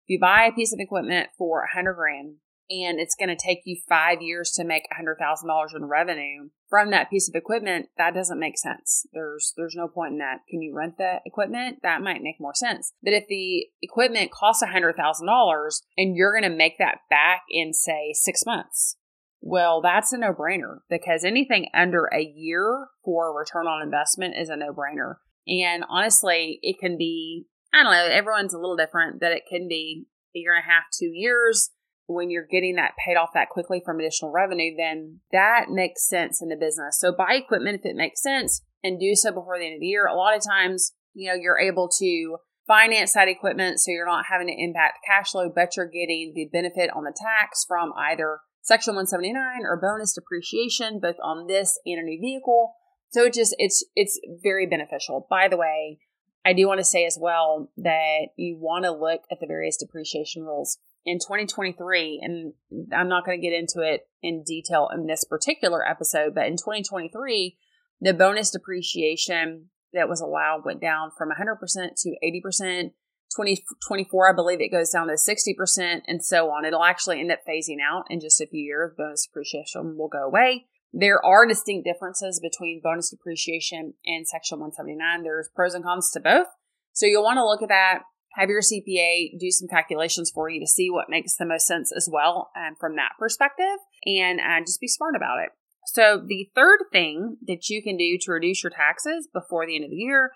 you 0.07 0.19
buy 0.19 0.45
a 0.45 0.55
piece 0.55 0.73
of 0.73 0.79
equipment 0.79 1.29
for 1.37 1.63
a 1.63 1.75
hundred 1.75 1.95
grand, 1.95 2.35
and 2.69 2.99
it's 2.99 3.15
going 3.15 3.29
to 3.29 3.35
take 3.35 3.61
you 3.65 3.79
five 3.87 4.21
years 4.21 4.51
to 4.51 4.65
make 4.65 4.83
a 4.91 5.01
$100,000 5.01 5.75
in 5.75 5.85
revenue 5.85 6.49
from 6.69 6.91
that 6.91 7.09
piece 7.09 7.29
of 7.29 7.35
equipment, 7.35 7.87
that 7.97 8.13
doesn't 8.13 8.39
make 8.39 8.57
sense. 8.57 9.05
There's 9.13 9.53
there's 9.55 9.75
no 9.75 9.87
point 9.87 10.13
in 10.13 10.17
that. 10.17 10.39
Can 10.49 10.61
you 10.61 10.73
rent 10.75 10.97
the 10.97 11.19
equipment? 11.25 11.77
That 11.81 12.01
might 12.01 12.21
make 12.21 12.41
more 12.41 12.53
sense. 12.53 12.91
But 13.01 13.13
if 13.13 13.23
the 13.29 13.67
equipment 13.81 14.31
costs 14.31 14.61
a 14.61 14.67
$100,000 14.67 15.81
and 15.97 16.15
you're 16.15 16.37
going 16.37 16.49
to 16.49 16.55
make 16.55 16.77
that 16.77 16.99
back 17.09 17.43
in 17.49 17.73
say 17.73 18.11
6 18.13 18.45
months, 18.45 18.97
well, 19.39 19.81
that's 19.81 20.11
a 20.11 20.17
no-brainer 20.17 20.79
because 20.89 21.23
anything 21.23 21.69
under 21.73 22.09
a 22.13 22.21
year 22.21 22.87
for 23.05 23.37
return 23.37 23.67
on 23.67 23.81
investment 23.81 24.35
is 24.37 24.49
a 24.49 24.57
no-brainer. 24.57 25.15
And 25.47 25.85
honestly, 25.87 26.59
it 26.61 26.79
can 26.79 26.97
be 26.97 27.45
I 27.77 27.83
don't 27.83 27.91
know, 27.91 28.07
everyone's 28.11 28.53
a 28.53 28.59
little 28.59 28.75
different, 28.75 29.21
that 29.21 29.31
it 29.31 29.43
can 29.49 29.67
be 29.67 30.05
a 30.35 30.39
year 30.39 30.55
and 30.55 30.63
a 30.63 30.71
half, 30.71 30.83
2 30.97 31.05
years 31.13 31.69
when 32.07 32.29
you're 32.29 32.47
getting 32.49 32.75
that 32.75 32.93
paid 33.05 33.17
off 33.17 33.31
that 33.33 33.49
quickly 33.49 33.81
from 33.85 33.99
additional 33.99 34.31
revenue, 34.31 34.73
then 34.77 35.19
that 35.33 35.65
makes 35.69 36.07
sense 36.07 36.41
in 36.41 36.47
the 36.47 36.55
business. 36.55 36.97
So 36.99 37.11
buy 37.11 37.33
equipment 37.33 37.79
if 37.79 37.85
it 37.85 37.97
makes 37.97 38.21
sense 38.21 38.63
and 38.81 38.99
do 38.99 39.13
so 39.13 39.31
before 39.31 39.59
the 39.59 39.65
end 39.65 39.75
of 39.75 39.81
the 39.81 39.87
year. 39.87 40.05
A 40.05 40.15
lot 40.15 40.35
of 40.35 40.41
times, 40.41 40.93
you 41.13 41.27
know, 41.27 41.35
you're 41.35 41.59
able 41.59 41.89
to 41.99 42.37
finance 42.65 43.13
that 43.13 43.27
equipment 43.27 43.79
so 43.79 43.91
you're 43.91 44.05
not 44.05 44.25
having 44.31 44.47
to 44.47 44.53
impact 44.53 44.99
cash 45.05 45.31
flow, 45.31 45.51
but 45.53 45.75
you're 45.75 45.85
getting 45.85 46.31
the 46.33 46.49
benefit 46.51 46.89
on 46.95 47.03
the 47.03 47.13
tax 47.15 47.65
from 47.67 47.91
either 47.97 48.39
Section 48.61 48.95
179 48.95 49.65
or 49.65 49.79
bonus 49.79 50.13
depreciation, 50.13 50.99
both 51.01 51.15
on 51.21 51.47
this 51.47 51.77
and 51.85 51.99
a 51.99 52.03
new 52.03 52.19
vehicle. 52.21 52.73
So 53.09 53.25
it 53.25 53.33
just 53.33 53.55
it's 53.57 53.85
it's 53.95 54.19
very 54.43 54.65
beneficial. 54.65 55.27
By 55.29 55.47
the 55.47 55.57
way, 55.57 55.99
I 56.47 56.53
do 56.53 56.65
want 56.65 56.79
to 56.79 56.85
say 56.85 57.05
as 57.05 57.17
well 57.19 57.69
that 57.75 58.27
you 58.37 58.55
want 58.57 58.85
to 58.85 58.91
look 58.91 59.23
at 59.29 59.41
the 59.41 59.47
various 59.47 59.75
depreciation 59.75 60.43
rules 60.43 60.77
in 61.05 61.19
2023, 61.19 62.21
and 62.23 62.53
I'm 62.93 63.09
not 63.09 63.25
going 63.25 63.37
to 63.37 63.45
get 63.45 63.53
into 63.53 63.81
it 63.81 64.07
in 64.23 64.43
detail 64.43 64.87
in 64.93 65.07
this 65.07 65.25
particular 65.25 65.85
episode, 65.85 66.33
but 66.33 66.45
in 66.45 66.53
2023, 66.53 67.57
the 67.99 68.13
bonus 68.13 68.51
depreciation 68.51 69.65
that 69.91 70.07
was 70.07 70.21
allowed 70.21 70.63
went 70.63 70.79
down 70.79 71.11
from 71.17 71.31
100% 71.31 71.59
to 72.03 72.15
80%. 72.23 72.91
2024, 73.35 74.31
I 74.31 74.33
believe 74.33 74.61
it 74.61 74.71
goes 74.71 74.91
down 74.91 75.07
to 75.07 75.15
60% 75.15 76.01
and 76.07 76.23
so 76.23 76.49
on. 76.49 76.63
It'll 76.63 76.85
actually 76.85 77.19
end 77.19 77.33
up 77.33 77.39
phasing 77.45 77.79
out 77.85 78.05
in 78.09 78.21
just 78.21 78.39
a 78.39 78.47
few 78.47 78.63
years. 78.63 78.93
Bonus 78.97 79.27
depreciation 79.27 79.97
will 79.97 80.07
go 80.07 80.23
away. 80.23 80.67
There 80.93 81.23
are 81.23 81.45
distinct 81.45 81.85
differences 81.85 82.39
between 82.39 82.81
bonus 82.83 83.09
depreciation 83.09 83.93
and 84.05 84.27
Section 84.27 84.59
179. 84.59 85.23
There's 85.23 85.49
pros 85.55 85.73
and 85.73 85.83
cons 85.83 86.09
to 86.13 86.19
both. 86.19 86.47
So 86.93 87.05
you'll 87.05 87.23
want 87.23 87.37
to 87.37 87.45
look 87.45 87.61
at 87.61 87.69
that 87.69 88.01
have 88.37 88.49
your 88.49 88.61
CPA 88.61 89.39
do 89.39 89.49
some 89.49 89.67
calculations 89.67 90.31
for 90.33 90.47
you 90.47 90.59
to 90.59 90.67
see 90.67 90.89
what 90.89 91.09
makes 91.09 91.35
the 91.35 91.45
most 91.45 91.65
sense 91.65 91.91
as 91.91 92.07
well 92.11 92.51
um, 92.55 92.75
from 92.79 92.95
that 92.95 93.13
perspective 93.19 93.79
and 94.05 94.39
uh, 94.39 94.59
just 94.61 94.79
be 94.79 94.87
smart 94.87 95.15
about 95.15 95.39
it. 95.39 95.49
So, 95.87 96.21
the 96.25 96.49
third 96.53 96.79
thing 96.91 97.37
that 97.47 97.69
you 97.69 97.81
can 97.81 97.97
do 97.97 98.17
to 98.21 98.31
reduce 98.31 98.61
your 98.63 98.69
taxes 98.69 99.27
before 99.33 99.65
the 99.65 99.75
end 99.75 99.85
of 99.85 99.89
the 99.89 99.97
year 99.97 100.31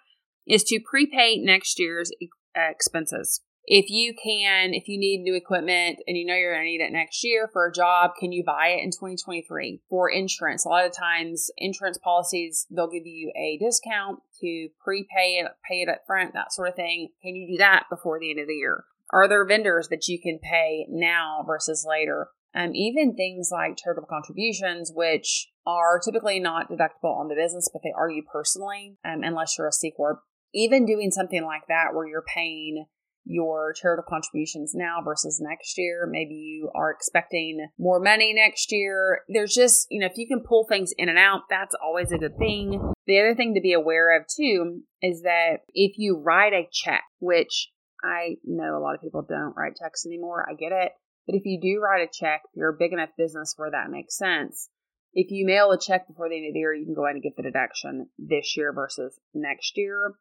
is 0.48 0.64
to 0.66 0.80
prepay 0.80 1.38
next 1.38 1.78
year's 1.78 2.10
uh, 2.58 2.72
expenses 2.72 3.42
if 3.66 3.90
you 3.90 4.14
can, 4.14 4.74
if 4.74 4.88
you 4.88 4.98
need 4.98 5.22
new 5.22 5.36
equipment 5.36 6.00
and 6.08 6.18
you 6.18 6.26
know 6.26 6.36
you're 6.36 6.54
going 6.54 6.66
to 6.66 6.70
need 6.70 6.82
it 6.82 6.92
next 6.92 7.24
year 7.24 7.50
for 7.52 7.68
a 7.68 7.72
job, 7.72 8.12
can 8.20 8.32
you 8.32 8.44
buy 8.44 8.70
it 8.70 8.84
in 8.84 8.90
2023 8.90 9.82
for 9.90 10.10
insurance? 10.10 10.66
A 10.66 10.70
lot 10.70 10.86
of 10.86 10.96
times, 10.96 11.52
insurance 11.58 11.98
policies, 11.98 12.66
they'll 12.72 12.90
give 12.90 13.06
you 13.06 13.32
a 13.36 13.58
discount 13.60 14.20
to 14.42 14.70
prepay 14.84 15.40
it, 15.40 15.48
pay 15.70 15.82
it 15.82 15.90
up 15.90 16.02
front, 16.08 16.34
that 16.34 16.52
sort 16.52 16.70
of 16.70 16.76
thing. 16.76 17.10
Can 17.22 17.36
you 17.36 17.54
do 17.54 17.58
that 17.58 17.86
before 17.90 18.20
the 18.20 18.32
end 18.32 18.40
of 18.40 18.48
the 18.48 18.56
year? 18.56 18.86
Are 19.12 19.28
there 19.28 19.46
vendors 19.46 19.90
that 19.90 20.08
you 20.08 20.20
can 20.20 20.40
pay 20.40 20.88
now 20.90 21.44
versus 21.46 21.86
later? 21.88 22.30
Um, 22.54 22.72
even 22.74 23.16
things 23.16 23.50
like 23.52 23.78
charitable 23.78 24.08
contributions, 24.08 24.92
which 24.94 25.50
are 25.66 26.00
typically 26.04 26.40
not 26.40 26.70
deductible 26.70 27.16
on 27.16 27.28
the 27.28 27.36
business, 27.36 27.70
but 27.72 27.82
they 27.84 27.94
are 27.96 28.10
you 28.10 28.24
personally, 28.24 28.98
um, 29.06 29.24
unless 29.24 29.58
you're 29.58 29.68
a 29.68 29.72
C 29.72 29.92
Corp. 29.96 30.22
Even 30.54 30.86
doing 30.86 31.12
something 31.12 31.46
like 31.46 31.68
that 31.70 31.94
where 31.94 32.08
you're 32.08 32.24
paying 32.24 32.88
your 33.26 33.74
charitable 33.74 34.08
contributions 34.10 34.74
now 34.76 34.98
versus 35.04 35.40
next 35.42 35.78
year. 35.78 36.08
Maybe 36.10 36.34
you 36.34 36.72
are 36.76 36.92
expecting 36.92 37.68
more 37.78 38.00
money 38.00 38.34
next 38.34 38.72
year. 38.72 39.22
There's 39.30 39.54
just, 39.54 39.88
you 39.90 40.00
know, 40.00 40.08
if 40.08 40.18
you 40.18 40.28
can 40.28 40.44
pull 40.48 40.66
things 40.68 40.92
in 40.98 41.10
and 41.10 41.18
out, 41.18 41.42
that's 41.50 41.76
always 41.84 42.12
a 42.12 42.18
good 42.18 42.38
thing. 42.38 42.94
The 43.06 43.20
other 43.20 43.36
thing 43.36 43.54
to 43.54 43.62
be 43.62 43.74
aware 43.74 44.18
of 44.18 44.26
too 44.28 44.82
is 45.02 45.22
that 45.24 45.60
if 45.74 45.98
you 45.98 46.18
write 46.18 46.54
a 46.54 46.68
check, 46.72 47.04
which 47.20 47.70
I 48.04 48.38
know 48.44 48.78
a 48.78 48.82
lot 48.82 48.96
of 48.96 49.02
people 49.02 49.26
don't 49.28 49.56
write 49.56 49.74
checks 49.82 50.06
anymore, 50.06 50.46
I 50.50 50.56
get 50.56 50.72
it. 50.72 50.92
But 51.28 51.36
if 51.36 51.44
you 51.46 51.60
do 51.62 51.80
write 51.80 52.02
a 52.02 52.12
check, 52.12 52.42
you're 52.56 52.74
a 52.74 52.78
big 52.78 52.94
enough 52.94 53.10
business 53.18 53.54
where 53.56 53.72
that 53.72 53.92
makes 53.92 54.18
sense. 54.18 54.70
If 55.14 55.30
you 55.30 55.46
mail 55.46 55.72
a 55.72 55.80
check 55.80 56.08
before 56.08 56.30
the 56.30 56.38
end 56.38 56.48
of 56.48 56.54
the 56.54 56.60
year, 56.60 56.74
you 56.74 56.86
can 56.86 56.96
go 56.96 57.06
ahead 57.06 57.16
and 57.16 57.24
get 57.24 57.36
the 57.36 57.44
deduction 57.44 58.08
this 58.18 58.56
year 58.58 58.74
versus 58.74 59.20
next 59.34 59.74
year 59.76 60.16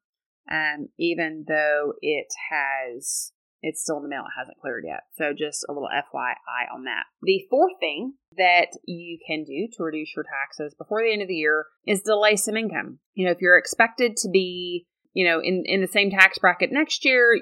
um, 0.51 0.89
even 0.99 1.45
though 1.49 1.95
it 2.01 2.29
has 2.51 3.33
it's 3.63 3.83
still 3.83 3.99
in 3.99 4.05
the 4.05 4.09
mail, 4.09 4.23
it 4.23 4.39
hasn't 4.39 4.59
cleared 4.59 4.85
yet. 4.87 5.01
So 5.17 5.33
just 5.37 5.65
a 5.69 5.73
little 5.73 5.89
FYI 5.89 6.75
on 6.75 6.85
that. 6.85 7.05
The 7.23 7.47
fourth 7.51 7.75
thing 7.79 8.15
that 8.37 8.69
you 8.87 9.19
can 9.27 9.45
do 9.45 9.69
to 9.77 9.83
reduce 9.83 10.15
your 10.17 10.25
taxes 10.25 10.75
before 10.75 11.03
the 11.03 11.13
end 11.13 11.23
of 11.23 11.29
the 11.29 11.35
year 11.35 11.67
is 11.87 12.01
delay 12.01 12.37
some 12.37 12.57
income. 12.57 12.99
You 13.15 13.27
know, 13.27 13.33
if 13.33 13.41
you're 13.41 13.59
expected 13.59 14.17
to 14.19 14.31
be, 14.31 14.87
you 15.13 15.27
know, 15.27 15.41
in, 15.41 15.65
in 15.67 15.81
the 15.81 15.89
same 15.89 16.11
tax 16.11 16.39
bracket 16.39 16.73
next 16.73 17.05
year 17.05 17.39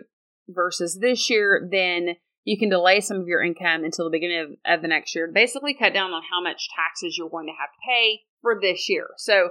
versus 0.48 0.98
this 1.00 1.30
year, 1.30 1.68
then 1.70 2.16
you 2.44 2.58
can 2.58 2.70
delay 2.70 3.00
some 3.00 3.20
of 3.20 3.28
your 3.28 3.42
income 3.42 3.84
until 3.84 4.06
the 4.06 4.10
beginning 4.10 4.40
of, 4.40 4.78
of 4.78 4.82
the 4.82 4.88
next 4.88 5.14
year. 5.14 5.30
Basically 5.32 5.74
cut 5.74 5.92
down 5.92 6.12
on 6.12 6.22
how 6.32 6.42
much 6.42 6.68
taxes 6.74 7.16
you're 7.16 7.30
going 7.30 7.46
to 7.46 7.52
have 7.52 7.70
to 7.70 7.88
pay 7.88 8.20
for 8.42 8.58
this 8.60 8.88
year. 8.88 9.08
So 9.18 9.50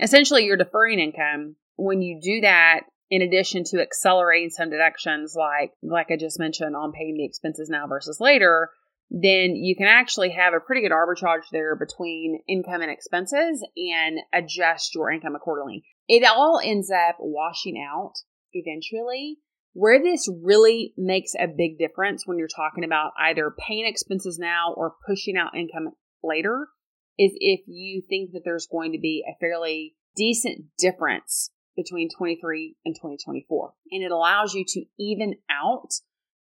essentially 0.00 0.44
you're 0.44 0.56
deferring 0.56 0.98
income 0.98 1.56
when 1.76 2.02
you 2.02 2.20
do 2.22 2.40
that, 2.42 2.82
in 3.10 3.20
addition 3.20 3.62
to 3.64 3.82
accelerating 3.82 4.48
some 4.48 4.70
deductions 4.70 5.34
like 5.36 5.72
like 5.82 6.06
I 6.10 6.16
just 6.16 6.38
mentioned 6.38 6.74
on 6.74 6.92
paying 6.92 7.16
the 7.16 7.26
expenses 7.26 7.68
now 7.68 7.86
versus 7.86 8.18
later, 8.20 8.70
then 9.10 9.54
you 9.54 9.76
can 9.76 9.86
actually 9.86 10.30
have 10.30 10.54
a 10.54 10.60
pretty 10.60 10.80
good 10.80 10.92
arbitrage 10.92 11.44
there 11.52 11.76
between 11.76 12.40
income 12.48 12.80
and 12.80 12.90
expenses 12.90 13.62
and 13.76 14.18
adjust 14.32 14.94
your 14.94 15.10
income 15.10 15.36
accordingly. 15.36 15.84
It 16.08 16.24
all 16.24 16.58
ends 16.64 16.90
up 16.90 17.16
washing 17.20 17.76
out 17.78 18.14
eventually. 18.54 19.38
Where 19.74 20.02
this 20.02 20.28
really 20.42 20.92
makes 20.98 21.32
a 21.34 21.46
big 21.46 21.78
difference 21.78 22.26
when 22.26 22.36
you're 22.36 22.46
talking 22.46 22.84
about 22.84 23.12
either 23.18 23.54
paying 23.58 23.86
expenses 23.86 24.38
now 24.38 24.74
or 24.76 24.94
pushing 25.06 25.36
out 25.36 25.56
income 25.56 25.92
later 26.22 26.68
is 27.18 27.32
if 27.36 27.60
you 27.66 28.02
think 28.06 28.32
that 28.32 28.42
there's 28.44 28.66
going 28.70 28.92
to 28.92 28.98
be 28.98 29.24
a 29.26 29.36
fairly 29.40 29.94
decent 30.14 30.64
difference 30.78 31.50
between 31.76 32.08
23 32.16 32.76
and 32.84 32.94
2024. 32.94 33.72
And 33.90 34.02
it 34.02 34.10
allows 34.10 34.54
you 34.54 34.64
to 34.68 34.84
even 34.98 35.34
out 35.50 35.90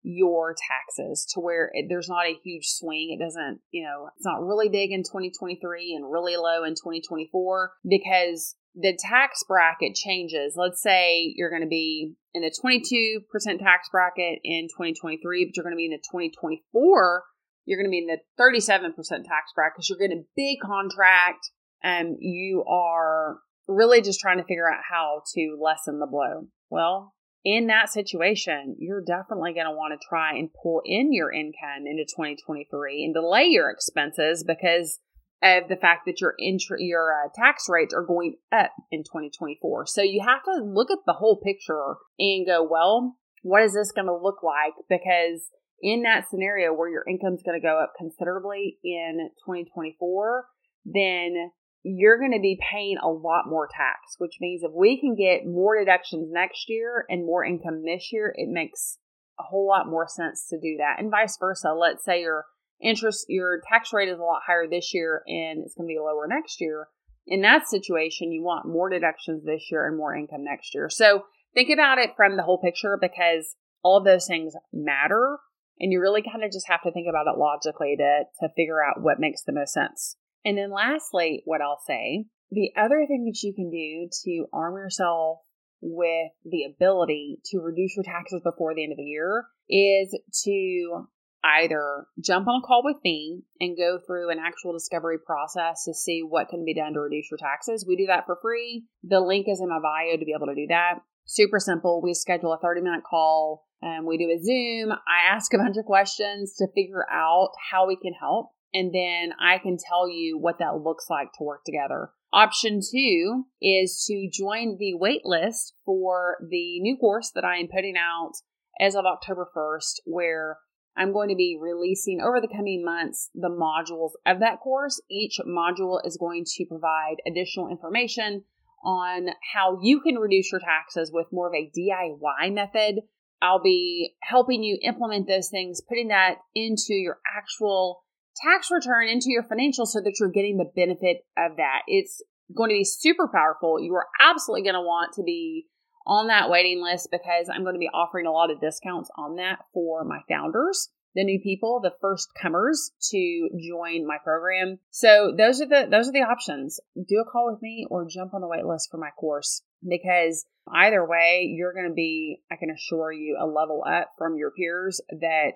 your 0.03 0.55
taxes 0.55 1.27
to 1.35 1.41
where 1.41 1.71
it, 1.75 1.87
there's 1.89 2.09
not 2.09 2.27
a 2.27 2.39
huge 2.43 2.67
swing. 2.67 3.17
It 3.19 3.23
doesn't, 3.23 3.61
you 3.71 3.85
know, 3.85 4.09
it's 4.17 4.25
not 4.25 4.43
really 4.43 4.69
big 4.69 4.93
in 4.93 5.03
2023 5.03 5.95
and 5.95 6.11
really 6.11 6.37
low 6.37 6.65
in 6.65 6.73
2024 6.73 7.73
because 7.89 8.57
the 8.75 8.97
tax 8.99 9.45
bracket 9.47 9.95
changes. 9.95 10.55
Let's 10.57 10.83
say 10.83 11.33
you're 11.37 11.51
going 11.51 11.63
to 11.63 11.69
be 11.69 12.15
in 12.35 12.43
the 12.43 12.51
22% 12.51 13.59
tax 13.59 13.89
bracket 13.91 14.39
in 14.45 14.69
2023, 14.69 15.45
but 15.45 15.57
you're 15.57 15.65
going 15.65 15.75
to 15.75 15.77
be 15.77 15.87
in 15.87 15.91
the 15.91 15.99
2024, 15.99 17.25
you're 17.67 17.79
going 17.79 17.87
to 17.87 17.91
be 17.91 17.99
in 17.99 18.07
the 18.07 18.19
37% 18.41 18.95
tax 18.97 19.53
bracket 19.55 19.75
because 19.77 19.89
you're 19.89 19.99
getting 19.99 20.25
a 20.25 20.33
big 20.37 20.59
contract 20.65 21.51
and 21.83 22.17
you 22.21 22.65
are 22.69 23.39
really 23.71 24.03
just 24.03 24.21
trying 24.21 24.39
to 24.39 24.45
figure 24.45 24.71
out 24.71 24.81
how 24.91 25.23
to 25.35 25.57
lessen 25.61 25.99
the 25.99 26.07
blow. 26.07 26.49
Well, 26.69 27.15
in 27.45 27.69
that 27.69 27.91
situation, 27.91 28.77
you're 28.79 29.03
definitely 29.03 29.55
going 29.55 29.67
to 29.67 29.73
want 29.73 29.99
to 29.99 30.07
try 30.07 30.37
and 30.37 30.51
pull 30.63 30.83
in 30.85 31.13
your 31.13 31.33
income 31.33 31.87
into 31.87 32.05
2023 32.05 33.05
and 33.05 33.15
delay 33.15 33.45
your 33.45 33.71
expenses 33.71 34.45
because 34.47 34.99
of 35.43 35.69
the 35.69 35.77
fact 35.77 36.03
that 36.05 36.21
your 36.21 36.35
intr- 36.41 36.77
your 36.79 37.13
uh, 37.13 37.29
tax 37.35 37.65
rates 37.69 37.95
are 37.95 38.05
going 38.05 38.35
up 38.53 38.73
in 38.91 39.01
2024. 39.01 39.87
So 39.87 40.03
you 40.03 40.23
have 40.27 40.43
to 40.45 40.63
look 40.63 40.91
at 40.91 40.99
the 41.07 41.15
whole 41.15 41.41
picture 41.43 41.97
and 42.19 42.47
go, 42.47 42.67
well, 42.69 43.17
what 43.43 43.63
is 43.63 43.73
this 43.73 43.93
going 43.93 44.07
to 44.07 44.15
look 44.15 44.43
like? 44.43 44.75
Because 44.91 45.49
in 45.81 46.03
that 46.03 46.29
scenario 46.29 46.75
where 46.75 46.91
your 46.91 47.05
income's 47.09 47.43
going 47.43 47.59
to 47.59 47.67
go 47.67 47.81
up 47.83 47.93
considerably 47.97 48.77
in 48.85 49.31
2024, 49.47 50.45
then 50.85 51.51
you're 51.83 52.19
going 52.19 52.33
to 52.33 52.41
be 52.41 52.61
paying 52.71 52.99
a 53.03 53.09
lot 53.09 53.45
more 53.49 53.69
tax, 53.75 54.17
which 54.19 54.37
means 54.41 54.63
if 54.63 54.73
we 54.75 55.01
can 55.01 55.15
get 55.15 55.47
more 55.47 55.79
deductions 55.79 56.29
next 56.31 56.69
year 56.69 57.05
and 57.09 57.25
more 57.25 57.45
income 57.45 57.83
this 57.85 58.11
year, 58.13 58.33
it 58.37 58.49
makes 58.51 58.99
a 59.39 59.43
whole 59.43 59.67
lot 59.67 59.89
more 59.89 60.07
sense 60.07 60.47
to 60.51 60.61
do 60.61 60.77
that. 60.79 60.97
And 60.99 61.11
vice 61.11 61.37
versa. 61.39 61.73
Let's 61.73 62.05
say 62.05 62.21
your 62.21 62.45
interest, 62.83 63.27
your 63.29 63.61
tax 63.67 63.93
rate 63.93 64.09
is 64.09 64.19
a 64.19 64.23
lot 64.23 64.43
higher 64.47 64.67
this 64.69 64.93
year 64.93 65.23
and 65.27 65.63
it's 65.65 65.75
going 65.75 65.89
to 65.89 65.93
be 65.93 65.99
lower 65.99 66.27
next 66.27 66.61
year. 66.61 66.89
In 67.27 67.43
that 67.43 67.69
situation, 67.69 68.33
you 68.33 68.43
want 68.43 68.67
more 68.67 68.91
deductions 68.91 69.45
this 69.45 69.69
year 69.71 69.87
and 69.87 69.97
more 69.97 70.15
income 70.15 70.45
next 70.45 70.75
year. 70.75 70.89
So 70.91 71.25
think 71.55 71.71
about 71.71 71.99
it 71.99 72.11
from 72.17 72.37
the 72.37 72.43
whole 72.43 72.59
picture 72.59 72.99
because 73.01 73.57
all 73.83 74.03
those 74.03 74.27
things 74.27 74.55
matter. 74.73 75.39
And 75.79 75.93
you 75.93 76.01
really 76.01 76.23
kind 76.23 76.45
of 76.45 76.53
just 76.53 76.69
have 76.69 76.83
to 76.83 76.93
think 76.93 77.07
about 77.09 77.27
it 77.27 77.39
logically 77.39 77.97
to, 77.97 78.25
to 78.41 78.49
figure 78.55 78.85
out 78.85 79.03
what 79.03 79.21
makes 79.21 79.43
the 79.43 79.53
most 79.53 79.73
sense. 79.73 80.17
And 80.45 80.57
then 80.57 80.71
lastly, 80.71 81.43
what 81.45 81.61
I'll 81.61 81.83
say, 81.87 82.27
the 82.51 82.71
other 82.77 83.05
thing 83.07 83.25
that 83.27 83.43
you 83.43 83.55
can 83.55 83.71
do 83.71 84.09
to 84.25 84.47
arm 84.53 84.75
yourself 84.75 85.39
with 85.81 86.33
the 86.45 86.65
ability 86.65 87.39
to 87.47 87.59
reduce 87.59 87.97
your 87.97 88.05
taxes 88.05 88.43
before 88.43 88.75
the 88.75 88.83
end 88.83 88.93
of 88.93 88.99
the 88.99 89.05
year 89.05 89.47
is 89.69 90.19
to 90.45 91.07
either 91.43 92.07
jump 92.23 92.47
on 92.49 92.61
a 92.63 92.67
call 92.67 92.83
with 92.85 92.99
me 93.03 93.43
and 93.61 93.77
go 93.77 93.99
through 94.07 94.31
an 94.31 94.39
actual 94.39 94.73
discovery 94.73 95.19
process 95.19 95.85
to 95.85 95.95
see 95.95 96.21
what 96.21 96.49
can 96.49 96.65
be 96.65 96.75
done 96.75 96.93
to 96.93 97.01
reduce 97.01 97.31
your 97.31 97.39
taxes. 97.39 97.85
We 97.87 97.97
do 97.97 98.07
that 98.07 98.27
for 98.27 98.39
free. 98.43 98.85
The 99.05 99.21
link 99.21 99.47
is 99.49 99.61
in 99.61 99.69
my 99.69 99.79
bio 99.81 100.19
to 100.19 100.25
be 100.25 100.35
able 100.37 100.49
to 100.49 100.55
do 100.55 100.67
that. 100.69 101.01
Super 101.25 101.59
simple. 101.59 102.03
We 102.03 102.13
schedule 102.13 102.53
a 102.53 102.59
30 102.59 102.83
minute 102.83 103.05
call 103.09 103.67
and 103.81 104.05
we 104.05 104.19
do 104.19 104.31
a 104.31 104.43
Zoom. 104.43 104.93
I 104.93 105.33
ask 105.35 105.55
a 105.55 105.59
bunch 105.59 105.77
of 105.79 105.87
questions 105.87 106.57
to 106.59 106.67
figure 106.75 107.07
out 107.11 107.53
how 107.71 107.87
we 107.87 107.97
can 107.97 108.13
help 108.13 108.51
and 108.73 108.93
then 108.95 109.33
I 109.41 109.59
can 109.59 109.77
tell 109.77 110.09
you 110.09 110.39
what 110.39 110.59
that 110.59 110.83
looks 110.83 111.07
like 111.11 111.33
to 111.39 111.45
work 111.45 111.65
together. 111.65 112.11
Option 112.33 112.81
two 112.81 113.45
is 113.61 114.05
to 114.07 114.29
join 114.33 114.77
the 114.79 114.95
wait 114.95 115.23
list 115.25 115.75
for 115.85 116.37
the 116.49 116.81
new 116.81 116.97
course 116.97 117.33
that 117.35 117.45
I 117.45 117.57
am 117.57 117.67
putting 117.67 117.97
out 117.97 118.33
as 118.79 118.95
of 118.95 119.05
October 119.05 119.49
1st, 119.55 120.01
where 120.05 120.59
I'm 120.97 121.13
going 121.13 121.29
to 121.29 121.35
be 121.35 121.59
releasing 121.61 122.21
over 122.21 122.41
the 122.41 122.49
coming 122.49 122.85
months 122.85 123.31
the 123.35 123.49
modules 123.49 124.13
of 124.27 124.41
that 124.41 124.61
course. 124.61 125.01
Each 125.11 125.39
module 125.47 126.01
is 126.05 126.17
going 126.17 126.45
to 126.57 126.67
provide 126.67 127.17
additional 127.27 127.69
information 127.69 128.45
on 128.85 129.29
how 129.53 129.79
you 129.83 130.01
can 130.01 130.17
reduce 130.17 130.51
your 130.53 130.61
taxes 130.61 131.11
with 131.13 131.27
more 131.33 131.49
of 131.49 131.55
a 131.55 131.71
DIY 131.77 132.53
method. 132.53 133.03
I'll 133.43 133.63
be 133.63 134.15
helping 134.23 134.63
you 134.63 134.79
implement 134.83 135.27
those 135.27 135.49
things, 135.49 135.81
putting 135.81 136.09
that 136.09 136.37
into 136.55 136.95
your 136.95 137.19
actual 137.37 138.05
tax 138.43 138.71
return 138.71 139.09
into 139.09 139.27
your 139.29 139.43
financials 139.43 139.89
so 139.89 140.01
that 140.01 140.15
you're 140.19 140.31
getting 140.31 140.57
the 140.57 140.71
benefit 140.75 141.19
of 141.37 141.57
that. 141.57 141.83
It's 141.87 142.23
going 142.57 142.71
to 142.71 142.75
be 142.75 142.85
super 142.85 143.29
powerful. 143.29 143.81
You 143.81 143.95
are 143.95 144.07
absolutely 144.21 144.63
going 144.63 144.75
to 144.75 144.81
want 144.81 145.15
to 145.15 145.23
be 145.23 145.67
on 146.07 146.29
that 146.29 146.51
waiting 146.51 146.83
list 146.83 147.09
because 147.11 147.49
I'm 147.49 147.63
going 147.63 147.75
to 147.75 147.81
be 147.81 147.91
offering 147.93 148.27
a 148.27 148.33
lot 148.33 148.51
of 148.51 148.61
discounts 148.61 149.11
on 149.17 149.37
that 149.37 149.61
for 149.73 150.05
my 150.05 150.21
founders, 150.29 150.89
the 151.15 151.25
new 151.25 151.41
people, 151.41 151.81
the 151.81 151.93
first 152.01 152.29
comers 152.41 152.93
to 153.11 153.49
join 153.61 154.07
my 154.07 154.17
program. 154.23 154.79
So 154.91 155.33
those 155.37 155.61
are 155.61 155.67
the 155.67 155.89
those 155.91 156.09
are 156.09 156.13
the 156.13 156.21
options. 156.21 156.81
Do 156.97 157.21
a 157.21 157.31
call 157.31 157.53
with 157.53 157.63
me 157.63 157.87
or 157.91 158.07
jump 158.09 158.35
on 158.35 158.41
the 158.41 158.49
wait 158.49 158.65
list 158.65 158.89
for 158.91 158.97
my 158.97 159.11
course 159.11 159.63
because 159.89 160.47
either 160.73 161.07
way, 161.07 161.53
you're 161.55 161.75
going 161.75 161.89
to 161.89 161.95
be, 161.95 162.43
I 162.51 162.57
can 162.57 162.71
assure 162.71 163.13
you, 163.13 163.37
a 163.41 163.47
level 163.47 163.85
up 163.87 164.11
from 164.19 164.37
your 164.37 164.51
peers 164.51 165.01
that 165.11 165.55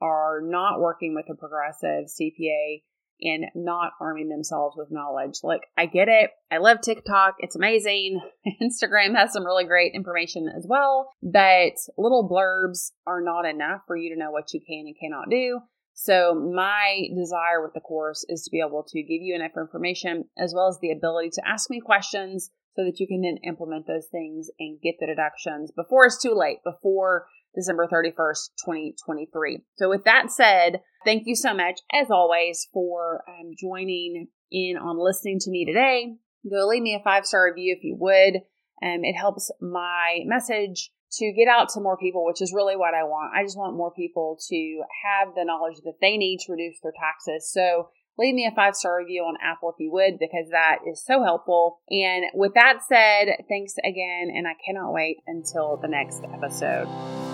are 0.00 0.40
not 0.42 0.80
working 0.80 1.14
with 1.14 1.26
a 1.30 1.34
progressive 1.34 2.06
CPA 2.06 2.82
and 3.20 3.46
not 3.54 3.92
arming 4.00 4.28
themselves 4.28 4.76
with 4.76 4.90
knowledge. 4.90 5.38
Like, 5.42 5.62
I 5.76 5.86
get 5.86 6.08
it. 6.08 6.30
I 6.50 6.58
love 6.58 6.80
TikTok. 6.80 7.36
It's 7.38 7.56
amazing. 7.56 8.20
Instagram 8.62 9.16
has 9.16 9.32
some 9.32 9.46
really 9.46 9.64
great 9.64 9.92
information 9.94 10.48
as 10.54 10.66
well, 10.68 11.10
but 11.22 11.72
little 11.96 12.28
blurbs 12.28 12.90
are 13.06 13.22
not 13.22 13.46
enough 13.46 13.80
for 13.86 13.96
you 13.96 14.14
to 14.14 14.18
know 14.18 14.30
what 14.30 14.52
you 14.52 14.60
can 14.60 14.84
and 14.86 14.96
cannot 15.00 15.30
do. 15.30 15.60
So, 15.98 16.34
my 16.34 17.08
desire 17.16 17.62
with 17.62 17.72
the 17.72 17.80
course 17.80 18.22
is 18.28 18.42
to 18.42 18.50
be 18.50 18.60
able 18.60 18.84
to 18.86 19.02
give 19.02 19.22
you 19.22 19.34
enough 19.34 19.56
information 19.56 20.24
as 20.36 20.52
well 20.54 20.68
as 20.68 20.78
the 20.82 20.92
ability 20.92 21.30
to 21.30 21.48
ask 21.48 21.70
me 21.70 21.80
questions 21.80 22.50
so 22.74 22.84
that 22.84 23.00
you 23.00 23.06
can 23.06 23.22
then 23.22 23.38
implement 23.44 23.86
those 23.86 24.06
things 24.12 24.50
and 24.58 24.78
get 24.82 24.96
the 25.00 25.06
deductions 25.06 25.72
before 25.72 26.04
it's 26.04 26.20
too 26.20 26.34
late, 26.34 26.58
before 26.62 27.26
December 27.56 27.88
31st, 27.88 28.50
2023. 28.64 29.60
So, 29.76 29.88
with 29.88 30.04
that 30.04 30.30
said, 30.30 30.80
thank 31.04 31.24
you 31.26 31.34
so 31.34 31.54
much, 31.54 31.80
as 31.92 32.10
always, 32.10 32.68
for 32.72 33.22
um, 33.28 33.52
joining 33.58 34.28
in 34.52 34.76
on 34.76 35.02
listening 35.02 35.38
to 35.40 35.50
me 35.50 35.64
today. 35.64 36.14
Go 36.48 36.66
leave 36.66 36.82
me 36.82 36.94
a 36.94 37.02
five 37.02 37.26
star 37.26 37.46
review 37.46 37.74
if 37.76 37.82
you 37.82 37.96
would. 37.98 38.42
Um, 38.82 39.04
it 39.04 39.14
helps 39.14 39.50
my 39.60 40.20
message 40.26 40.90
to 41.12 41.32
get 41.32 41.48
out 41.48 41.70
to 41.70 41.80
more 41.80 41.96
people, 41.96 42.24
which 42.26 42.42
is 42.42 42.52
really 42.54 42.76
what 42.76 42.94
I 42.94 43.04
want. 43.04 43.32
I 43.34 43.42
just 43.42 43.56
want 43.56 43.76
more 43.76 43.92
people 43.92 44.38
to 44.48 44.82
have 45.04 45.34
the 45.34 45.44
knowledge 45.44 45.78
that 45.84 45.98
they 46.00 46.16
need 46.16 46.40
to 46.46 46.52
reduce 46.52 46.78
their 46.82 46.92
taxes. 46.98 47.50
So 47.50 47.88
leave 48.18 48.34
me 48.34 48.46
a 48.46 48.54
five 48.54 48.74
star 48.74 48.98
review 48.98 49.22
on 49.22 49.36
Apple 49.42 49.70
if 49.70 49.76
you 49.78 49.90
would, 49.92 50.18
because 50.18 50.50
that 50.50 50.78
is 50.86 51.04
so 51.04 51.22
helpful. 51.22 51.80
And 51.90 52.24
with 52.34 52.52
that 52.54 52.80
said, 52.86 53.44
thanks 53.48 53.74
again, 53.78 54.28
and 54.34 54.46
I 54.46 54.54
cannot 54.64 54.92
wait 54.92 55.18
until 55.26 55.78
the 55.80 55.88
next 55.88 56.22
episode. 56.22 57.25